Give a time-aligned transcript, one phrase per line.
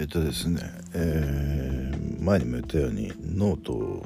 [0.00, 0.62] えっとですね、
[0.94, 4.02] えー、前にも言ったようにノートを、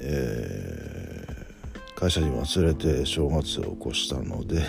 [0.00, 4.60] えー、会社に忘れて正月を越したので、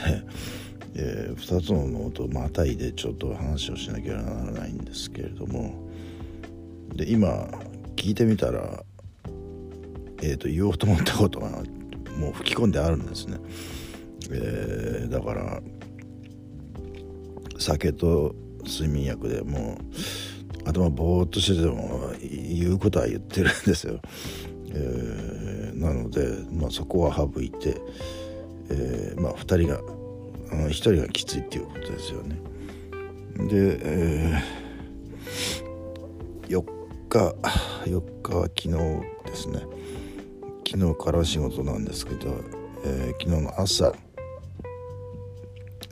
[0.93, 5.89] えー、2つのノートをまたいでちょっと話をしなきゃならないんですけれども
[6.95, 7.47] で今
[7.95, 8.83] 聞いてみたら、
[10.21, 11.63] えーと、言おうと思ったことが
[12.19, 13.38] もう吹き込んであるんですね。
[14.29, 15.64] えー、だから
[17.57, 19.78] 酒と睡眠薬でも
[20.65, 24.00] う頭ぼーっとしてても言うことは言ってるんですよ。
[24.74, 27.82] えー、なので、まあ、そこは省いて、
[28.69, 29.82] えー、まあ、2人が
[30.52, 32.39] 1人がきついっていうことですよね。
[33.50, 36.64] で、えー、4
[37.09, 37.36] 日
[37.86, 38.69] 4日は昨日
[39.25, 39.61] ですね
[40.67, 42.36] 昨日から仕事なんですけど、
[42.86, 43.94] えー、昨日の朝、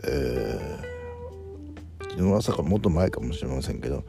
[0.05, 4.03] えー、昨日の朝かもっと前かもしれませんけど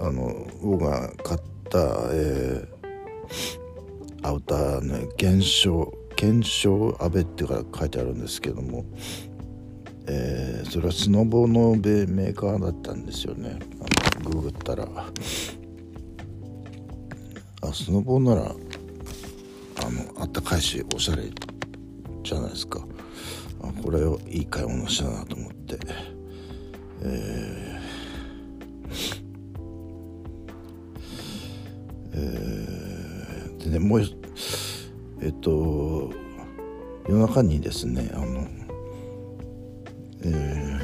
[0.00, 1.78] あの僕が買った、
[2.12, 8.84] えー、アウターね現象検証安倍っていうか書いてあるんですけども
[10.08, 13.58] えー、それはスノボのメーカーだったんですよね。
[13.80, 14.86] あのググったら。
[17.62, 21.24] あスノボならあのあったかいしおしゃれ
[22.22, 22.86] じゃないですか。
[23.82, 26.15] これをいい買い物したなと思って。
[27.02, 29.20] えー、
[32.14, 34.02] えー、でねもう
[35.20, 36.10] えっと
[37.08, 38.48] 夜中にですねあの
[40.22, 40.80] えー、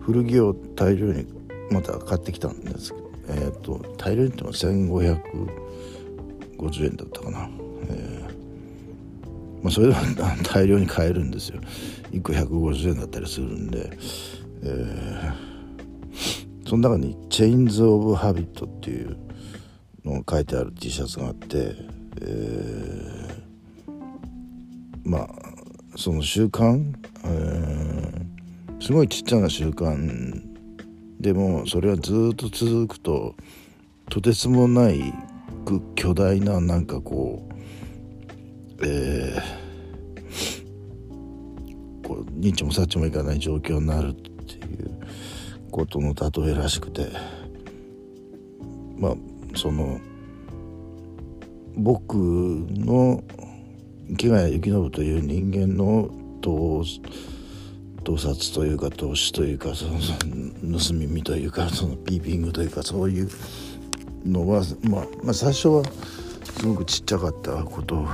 [0.00, 1.26] 古着を大量に
[1.70, 7.50] また買ってきたんですけど、えーと、大量にっても1550円だったかな、
[9.64, 9.98] まあ、それでも
[10.44, 11.58] 大量に買えるんですよ。
[12.12, 13.90] 1個150円だったりするんで、
[14.62, 19.16] えー、その中に「チェインズ・オブ・ハビット」っていう
[20.04, 21.74] のが書いてある T シャツがあって、
[22.20, 23.90] えー、
[25.02, 25.28] まあ
[25.96, 26.94] その習慣？
[28.80, 30.42] すごいちっちゃな習慣
[31.18, 33.34] でもそれはずっと続くと
[34.10, 35.14] とてつもない
[35.94, 37.53] 巨大ななんかこう
[38.82, 44.98] えー、こうニッチもサッチもいかない状況になるっていう
[45.70, 47.08] ことの例えらしくて
[48.96, 49.14] まあ
[49.56, 50.00] その
[51.76, 53.22] 僕の
[54.08, 56.10] 池谷幸信という人間の
[56.40, 56.84] 盗
[58.04, 59.98] 盗撮というか投資というかその
[60.78, 63.28] 盗み見というかそのピーピングというかそういう
[64.24, 65.82] のは、まあ、まあ最初は
[66.44, 68.06] すごくちっちゃかったこと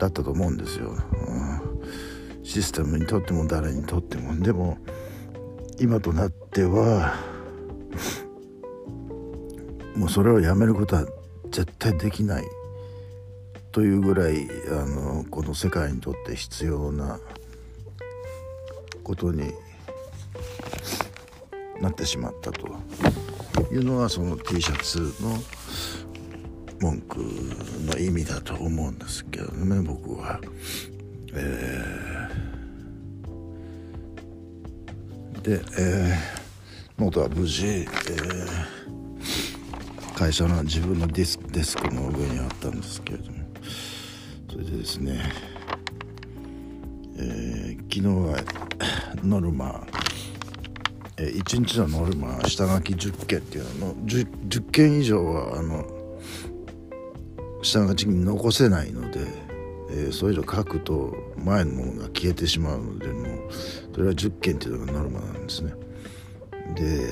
[0.00, 0.90] だったと思うんですよ。
[0.90, 4.36] うん、システムにとっても誰にとっても。
[4.40, 4.78] でも
[5.78, 7.14] 今となっては
[9.94, 11.06] もうそれをやめることは
[11.50, 12.44] 絶対できない。
[13.72, 17.20] というぐらいあのこの世界にとって必要な
[19.04, 19.52] ことに
[21.80, 22.66] なってしまったと
[23.70, 25.38] いうのがその T シャツの
[26.80, 27.18] 文句
[27.84, 30.40] の意味だと思うんですけどね僕は。
[31.32, 37.86] えー、で、えー、ノートは無事、えー、
[40.14, 43.38] 会社の自分のディスデスクの上にあったんですけれども
[44.50, 45.22] それでですね、
[47.16, 48.42] えー、昨日は
[49.22, 49.86] ノルマ、
[51.18, 55.99] えー、1日のノルマ下書き10件っていうのの 10, 10件以上はあの
[57.62, 59.20] 下書きに残せないので、
[59.90, 63.52] えー、それ以上書くと前のものが消えてしまうのでもう
[63.94, 65.72] それは10件っていうのがノルマなんですね。
[66.74, 67.08] で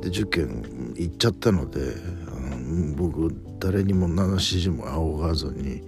[0.00, 1.94] で10件行っちゃったので
[2.28, 5.82] あの僕誰にも何の指示も仰がずに、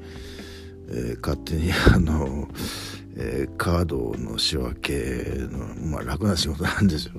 [0.88, 2.48] えー、勝手に あの
[3.18, 4.92] えー、カードの仕分け
[5.50, 7.14] の、まあ、楽な仕事なんですよ。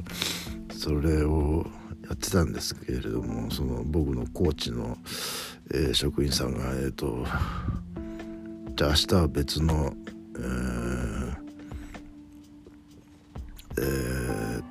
[0.72, 1.66] それを
[2.10, 4.98] やってたんですけれどもその僕のコーチの、
[5.74, 7.26] えー、職員さんがえっ、ー、と
[8.76, 9.94] じゃあ明日は別の、
[10.36, 11.38] えー
[13.80, 14.62] え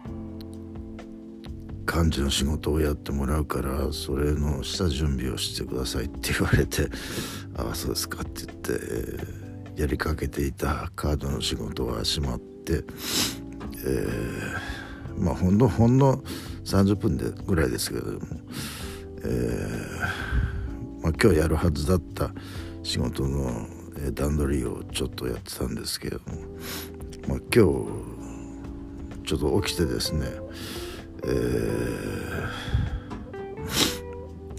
[1.85, 6.89] ー、幹事の仕事をやってもらうからそれの下準備をしてくださいって言われて
[7.57, 8.73] 「ああそうですか」って言って。
[8.73, 9.47] えー
[9.77, 12.83] やりかけていたカードの仕事は閉まって、
[13.85, 16.23] えー、まあほんのほんの
[16.67, 18.19] 30分でぐらいですけれども、
[19.23, 20.01] えー
[21.03, 22.33] まあ、今日やるはずだった
[22.83, 23.67] 仕事の
[24.13, 26.41] 段取りをちょっとやってたんですけれども、
[27.29, 27.61] まあ、今日
[29.25, 30.27] ちょっと起きてですね
[31.25, 31.67] えー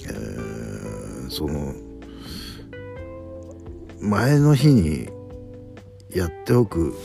[0.10, 1.74] えー、その
[4.02, 5.10] 前の日に
[6.10, 6.96] やっておく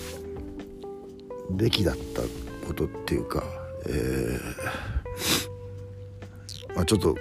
[1.51, 2.23] べきだった
[2.67, 3.43] ことっていうか、
[3.87, 7.17] えー、まあ、ちょっと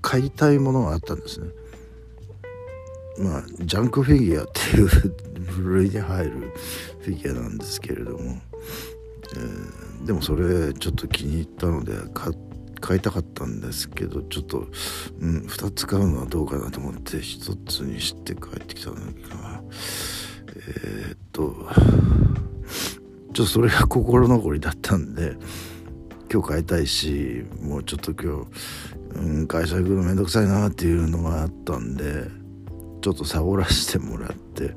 [0.00, 1.48] 買いたいものがあったんですね。
[3.18, 4.88] まあジャンクフィギュアっていう
[5.62, 6.52] 部類に入る
[7.00, 8.36] フィギュアなんですけれども、
[9.34, 11.94] えー、でもそれちょっと気に入ったので
[12.80, 14.68] 買いたかったんですけどちょっと、
[15.20, 19.36] うん、2つ買うのはどうかなと思って1つにして帰ってきたんだけど
[20.56, 21.54] えー、っと
[23.38, 25.36] ちょっとそれが心残りだったんで
[26.28, 28.44] 今日買いたいしもうちょっと今
[29.14, 32.24] 日、うん、会社行くのめんどくさいなっていうのがあったんで
[33.00, 34.74] ちょっとサボらせてもらって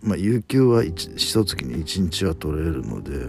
[0.00, 3.26] まあ有給は一月に1日は取れるので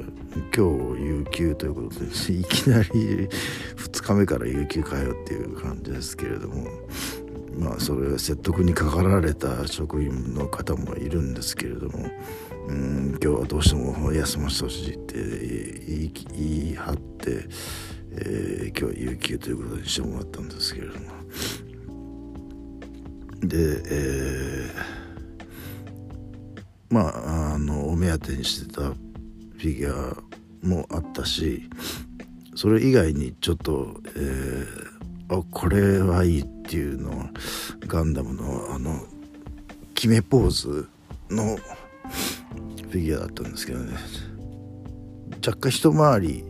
[0.56, 3.28] 今日有給ということでいきなり
[3.76, 6.70] 2日目から有給かよっていう感じですけれども
[7.60, 12.10] まあそれ説得にかかられた職員の方もいるんですけれども
[12.68, 15.16] うん今日はどうしても休ませてほしいって
[16.34, 17.46] 言い張って、
[18.12, 21.06] えー、今日は有給ということにしてもらったんですけれども。
[23.42, 31.70] で、えー、まああのお目当てにしてたフィギュアもあったし
[32.56, 37.30] それ以外にちょっと、えー、あこれはいいっていうのは
[37.82, 39.06] ガンダムのあの
[39.94, 40.90] 決めポーズ
[41.30, 41.58] の
[42.98, 43.94] フィギュアだったんですけどね。
[45.46, 46.44] 若干一回り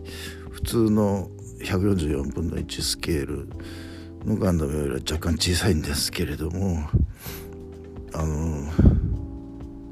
[0.49, 1.29] 普通の
[1.61, 3.49] 144分の1スケール
[4.25, 6.89] のガンダムよりは若干小さいんですけれども
[8.13, 8.71] あの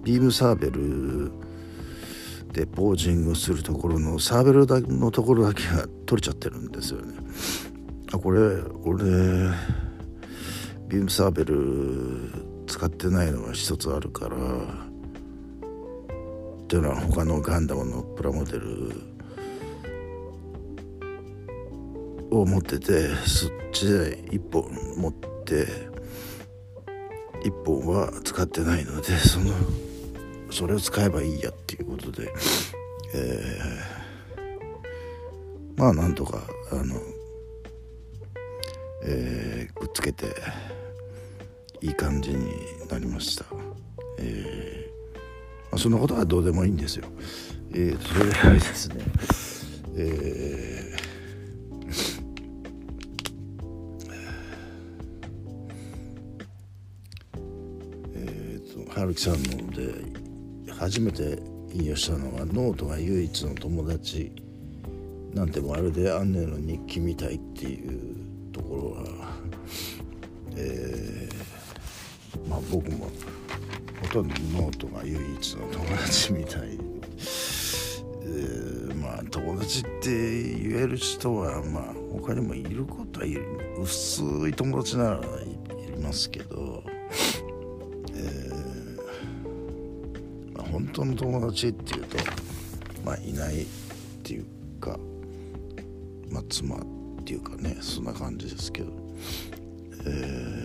[0.04, 1.32] ビームサーベル
[2.54, 7.14] でポージングするところのサーベルのところだけが取れちゃってるんですよね。
[8.14, 8.40] あこれ
[8.84, 9.04] 俺
[10.88, 12.32] ビームサーベル
[12.68, 14.38] 使ってないのが一つあるから
[16.66, 18.92] っていうのは他のガンダムのプラモデル
[22.32, 24.64] を持っててそっちで1本
[24.98, 25.14] 持っ
[25.46, 25.68] て
[27.44, 29.54] 1本は使ってないのでその
[30.50, 32.34] それを使えばいいやっていうことで、
[33.14, 36.42] えー、まあなんとか
[36.72, 36.96] あの、
[39.04, 40.26] えー、くっつけて
[41.82, 42.52] いい感じに
[42.90, 43.46] なりました。
[44.18, 44.85] えー
[45.76, 47.06] あ、そんなことはどうでもいいんですよ。
[47.72, 48.96] えー、それであれですね、
[49.96, 50.86] えー
[58.96, 59.94] 春樹さんので
[60.72, 61.38] 初めて
[61.74, 64.32] 引用したのはノートが唯一の友達
[65.34, 68.16] なんてまるでアンネの日記みたいっていう
[68.54, 69.36] ところは、
[70.56, 73.12] えー、まあ僕も
[74.16, 83.46] とノートが唯一の友達みたい、えー、まあ友達って言える人はまあ他にもいることはいる。
[83.78, 86.82] 薄い友達ならいますけど
[88.14, 88.52] え
[90.54, 92.18] ま本当の友達っていうと
[93.04, 93.66] まあいないっ
[94.24, 94.46] ていう
[94.80, 94.98] か
[96.30, 96.80] まあ妻っ
[97.26, 98.94] ていうかねそんな感じですけど
[100.08, 100.65] えー、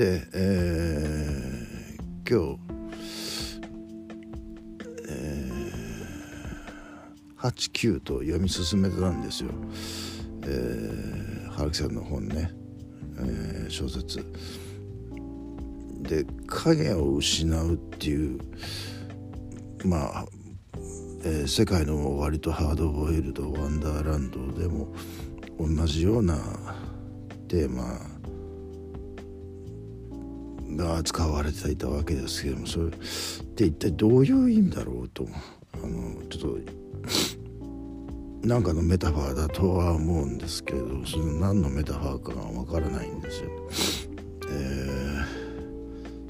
[0.00, 2.60] で、えー、今日、
[5.10, 9.50] えー、89と読み進めてたんですよ、
[10.44, 12.50] えー、春樹さんの本ね。
[13.18, 14.24] えー、小説。
[16.00, 18.40] で影を失うっていう
[19.84, 20.24] まあ、
[21.24, 24.94] えー、世界の終わりとハードボイルドワンダーランドでも
[25.58, 26.38] 同じような
[27.48, 28.19] テーマ
[30.76, 32.90] が扱われていたわけですけどもそれっ
[33.54, 35.26] て一体どういう意味だろうと
[35.74, 36.60] あのちょっ
[38.42, 43.50] となんかのメタファーだとは思うんですけどその何のメタファーかがわからないんですよ。
[44.48, 45.22] え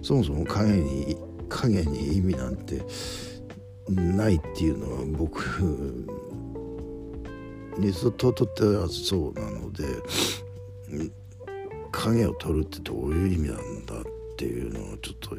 [0.01, 1.17] ー、そもそも影に
[1.49, 2.83] 影に意味なんて
[3.89, 5.41] ないっていうのは僕
[7.79, 9.85] にととってはそうなので
[11.93, 15.37] 影を取るってどういう意味なんだってていうのはちょっと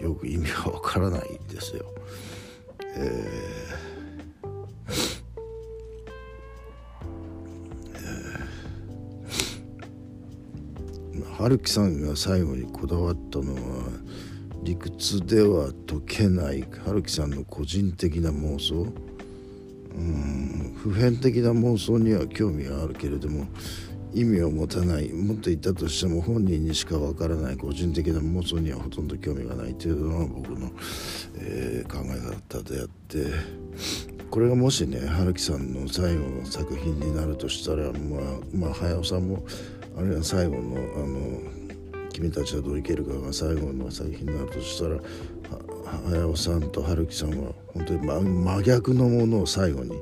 [0.00, 1.84] よく意味がわからないんですよ。
[2.94, 3.92] えー
[11.36, 13.60] 春樹さんが最後にこだわったのは
[14.62, 18.86] 理屈では解けない春樹さんの個人的な妄想
[19.96, 23.48] うん普遍的な妄想には興味があるけれども
[24.14, 30.70] 意味を持たないもっと言ったとしても本人にしかわからない個人的な妄想にはほとんど興味がないというのが僕の、
[31.38, 33.26] えー、考え方であって
[34.30, 37.92] これがもしね春樹さんの最後の作品になるとしたらまあ
[38.54, 39.44] まあ早尾さんも
[39.96, 41.40] あるいは最後のあの
[42.12, 44.98] 「君たちはどう生けるか」が最後の作品になるとしたら
[46.08, 49.92] 早尾さんと春樹さんは本当に真逆のものを最後に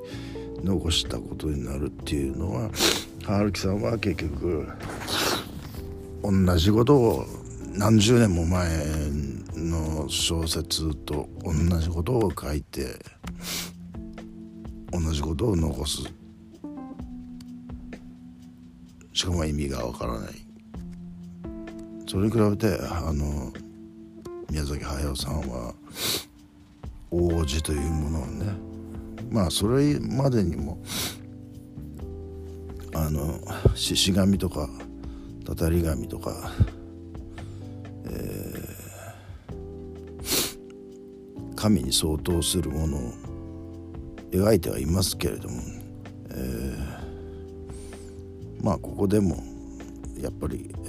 [0.64, 2.70] 残したことになるっていうのは
[3.24, 4.68] 春樹さんは結局
[6.22, 7.26] 同じことを
[7.72, 8.68] 何十年も前
[9.54, 12.96] の小説と同じことを書いて
[14.92, 16.02] 同じことを残す。
[19.12, 20.32] しかも意味がわからない。
[22.06, 23.52] それに比べてあの
[24.50, 25.72] 宮崎駿さんは
[27.10, 28.52] 王子というものをね
[29.30, 30.78] まあそれまでにも
[33.10, 33.40] の
[33.74, 34.68] 獅子神とか
[35.44, 36.52] たたり神とか、
[38.04, 43.12] えー、神に相当するものを
[44.30, 45.60] 描いてはいますけれども、
[46.30, 49.42] えー、まあここでも
[50.20, 50.88] やっぱり、え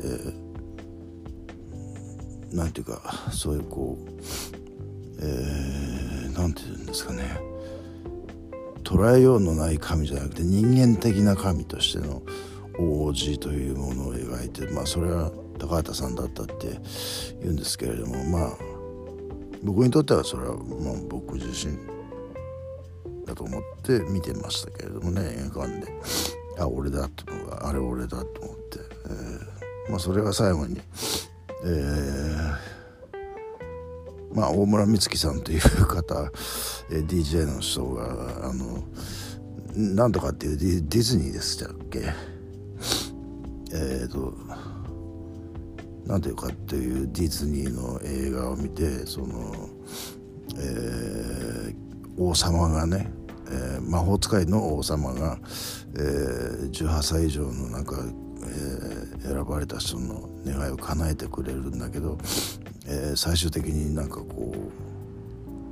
[2.51, 3.01] ー、なんていうか
[3.32, 4.04] そういうこう、
[5.22, 7.50] えー、なんていうんですかね。
[8.91, 12.21] 捉えようのない神じゃなくて人間的な神としての
[12.77, 16.79] 王子というものを描いてまあそれは高畑さんだったって
[17.39, 18.51] 言うんですけれどもまあ
[19.63, 21.77] 僕にとってはそれはもう僕自身
[23.25, 25.88] だと思って見てましたけれどもね映画館で。
[26.60, 27.25] あ俺だと
[27.65, 30.79] あれ俺だと思って、えー、まあそれが最後に、
[31.63, 32.55] えー、
[34.34, 36.32] まあ大村美月さんという方、
[36.90, 38.84] えー、DJ の人があの
[39.76, 42.00] なんとかっていうディディズニーでしたっけ？
[43.74, 44.34] えっ、ー、と
[46.06, 49.70] なんていうかっていうディズニーの映画を見てその、
[50.58, 51.76] えー、
[52.18, 53.12] 王様がね、
[53.50, 55.38] えー、魔法使いの王様が、
[55.96, 57.96] えー、18歳以上のなんか、
[58.44, 62.18] えー、選ばれた人の願いを叶えてくれるんだけど、
[62.88, 64.54] えー、最終的になんかこ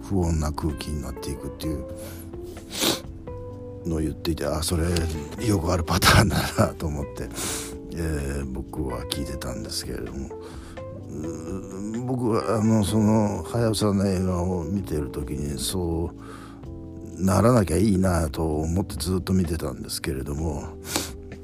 [0.03, 1.85] う不穏な空気になっていくっていう
[3.85, 4.85] のを言っていてあそれ
[5.45, 7.29] よくあるパターンだなと思って、
[7.93, 10.29] えー、僕は聞いてたんですけれども。
[12.05, 20.63] 僕はあのその早尾さんの映画を見てる時にそうならなきゃいいなと思ってずっと見てたんですけれども、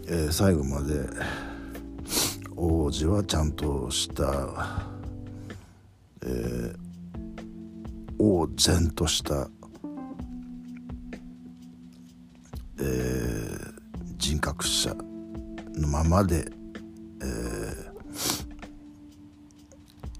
[0.07, 1.07] えー、最後まで
[2.55, 4.87] 王子はちゃんとした、
[6.27, 6.75] えー、
[8.17, 9.47] 王然とした、
[12.79, 13.73] えー、
[14.17, 14.95] 人格者
[15.75, 16.47] のままで、
[17.21, 17.25] え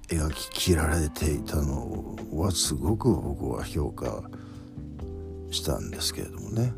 [0.09, 4.21] ー、描き切られていたのはすごく僕は評価
[5.50, 6.71] したんですけれどもね。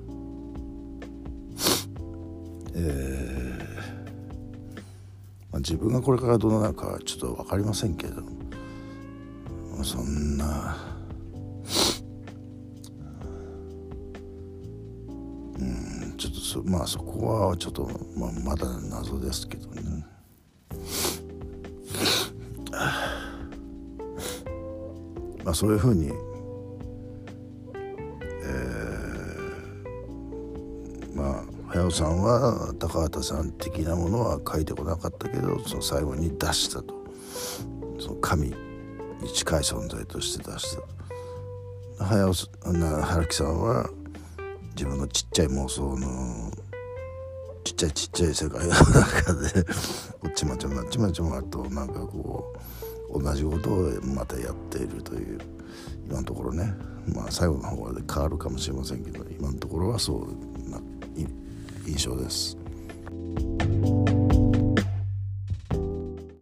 [2.79, 3.47] えー
[5.51, 8.36] まあ、自分がこれからどうなるかちょっと分かりませんけれども、
[9.87, 10.75] そんな
[15.57, 20.05] うんちょっとそまあそこはちょっと、まあ、まだ謎ですけどね。
[25.45, 36.93] まあそういうふうに、えー、まあ早尾さんは高畑さん的なものは書いてこなかったけどその最後に出したと
[37.99, 38.66] その神
[39.21, 40.77] に近い存在として出し
[41.97, 42.33] た早尾
[43.01, 43.89] 春樹さんは
[44.75, 46.51] 自分のちっちゃい妄想の
[47.63, 49.65] ちっちゃいちっちゃい世界の中で
[50.35, 52.53] ちまちまちまちまとなんかこ
[53.13, 55.39] う同じことをまたやっているという
[56.07, 56.73] 今のところね
[57.13, 60.79] まあ最後の方で変わるかもしれませんけど今のところはそうな
[61.85, 62.57] 印象です。